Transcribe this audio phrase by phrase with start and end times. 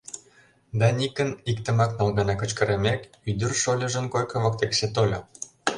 [0.79, 5.19] Даникын иктымак ныл гана кычкырымек, ӱдыр шольыжын койко воктекше тольо.